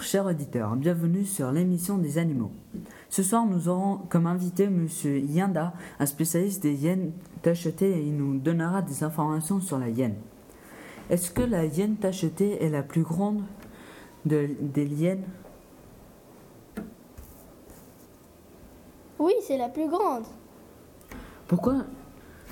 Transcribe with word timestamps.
chers 0.00 0.26
auditeurs, 0.26 0.76
bienvenue 0.76 1.24
sur 1.24 1.50
l'émission 1.50 1.98
des 1.98 2.18
animaux. 2.18 2.52
Ce 3.08 3.22
soir, 3.24 3.44
nous 3.46 3.68
aurons 3.68 3.96
comme 4.08 4.26
invité 4.26 4.68
Monsieur 4.68 5.18
Yanda, 5.18 5.72
un 5.98 6.06
spécialiste 6.06 6.62
des 6.62 6.74
hyènes 6.74 7.10
tachetées, 7.42 7.90
et 7.98 8.00
il 8.00 8.16
nous 8.16 8.38
donnera 8.38 8.80
des 8.80 9.02
informations 9.02 9.60
sur 9.60 9.78
la 9.78 9.88
hyène. 9.88 10.14
Est-ce 11.08 11.32
que 11.32 11.42
la 11.42 11.64
hyène 11.64 11.96
tachetée 11.96 12.62
est 12.62 12.70
la 12.70 12.84
plus 12.84 13.02
grande 13.02 13.42
de- 14.24 14.50
des 14.60 14.86
hyènes? 14.86 15.24
Oui, 19.18 19.32
c'est 19.42 19.58
la 19.58 19.68
plus 19.68 19.88
grande. 19.88 20.24
Pourquoi 21.48 21.84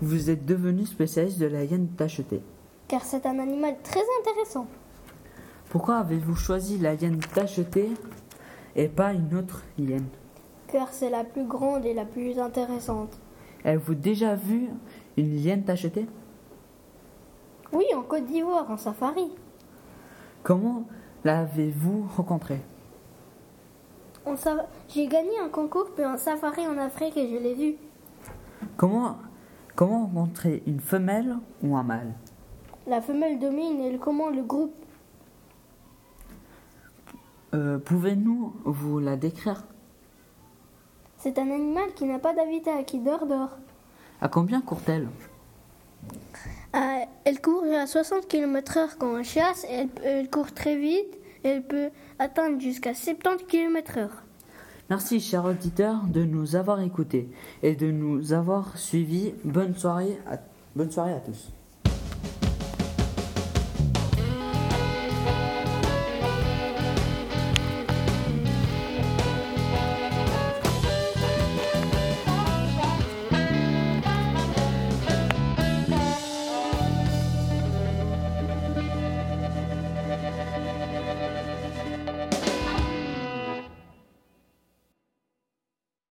vous 0.00 0.30
êtes 0.30 0.46
devenu 0.46 0.86
spécialiste 0.86 1.40
de 1.40 1.46
la 1.46 1.64
hyène 1.64 1.88
tachetée? 1.88 2.42
Car 2.86 3.02
c'est 3.02 3.26
un 3.26 3.40
animal 3.40 3.74
très 3.82 4.02
intéressant. 4.20 4.68
Pourquoi 5.74 5.96
avez-vous 5.96 6.36
choisi 6.36 6.78
la 6.78 6.94
hyène 6.94 7.18
tachetée 7.18 7.90
et 8.76 8.86
pas 8.86 9.12
une 9.12 9.34
autre 9.34 9.64
hyène? 9.76 10.06
Car 10.68 10.92
c'est 10.92 11.10
la 11.10 11.24
plus 11.24 11.46
grande 11.46 11.84
et 11.84 11.92
la 11.94 12.04
plus 12.04 12.38
intéressante. 12.38 13.18
Avez-vous 13.64 13.96
déjà 13.96 14.36
vu 14.36 14.68
une 15.16 15.34
hyène 15.34 15.64
tachetée 15.64 16.06
Oui, 17.72 17.86
en 17.96 18.02
Côte 18.02 18.24
d'Ivoire, 18.26 18.70
en 18.70 18.76
safari. 18.76 19.32
Comment 20.44 20.84
l'avez-vous 21.24 22.06
rencontrée? 22.16 22.60
Sa- 24.36 24.68
J'ai 24.88 25.08
gagné 25.08 25.40
un 25.44 25.48
concours 25.48 25.90
puis 25.92 26.04
un 26.04 26.16
safari 26.18 26.68
en 26.68 26.78
Afrique 26.78 27.16
et 27.16 27.28
je 27.28 27.36
l'ai 27.42 27.54
vu. 27.54 27.74
Comment, 28.76 29.16
comment 29.74 30.02
rencontrer 30.06 30.62
une 30.68 30.78
femelle 30.78 31.34
ou 31.64 31.76
un 31.76 31.82
mâle? 31.82 32.14
La 32.86 33.00
femelle 33.00 33.40
domine 33.40 33.80
et 33.80 33.88
elle 33.88 33.98
commande 33.98 34.36
le 34.36 34.44
groupe. 34.44 34.72
Euh, 37.54 37.78
Pouvez-nous 37.78 38.52
vous 38.64 38.98
la 38.98 39.16
décrire? 39.16 39.64
C'est 41.18 41.38
un 41.38 41.50
animal 41.50 41.94
qui 41.94 42.04
n'a 42.04 42.18
pas 42.18 42.34
d'habitat, 42.34 42.82
qui 42.82 42.98
dort 42.98 43.26
dehors. 43.26 43.56
À 44.20 44.28
combien 44.28 44.60
court-elle? 44.60 45.08
Euh, 46.74 46.78
elle 47.24 47.40
court 47.40 47.64
à 47.64 47.86
60 47.86 48.26
km/h 48.26 48.96
quand 48.98 49.20
on 49.20 49.22
chasse 49.22 49.64
elle, 49.70 49.88
elle 50.02 50.28
court 50.28 50.52
très 50.52 50.76
vite. 50.76 51.18
Elle 51.42 51.62
peut 51.62 51.90
atteindre 52.18 52.60
jusqu'à 52.60 52.94
70 52.94 53.44
km/h. 53.44 54.08
Merci, 54.90 55.20
chers 55.20 55.44
auditeurs, 55.44 56.02
de 56.06 56.24
nous 56.24 56.56
avoir 56.56 56.80
écoutés 56.80 57.30
et 57.62 57.74
de 57.74 57.90
nous 57.90 58.32
avoir 58.32 58.76
suivis. 58.76 59.34
Bonne 59.44 59.74
soirée 59.74 60.18
à, 60.30 60.38
bonne 60.74 60.90
soirée 60.90 61.12
à 61.14 61.20
tous. 61.20 61.52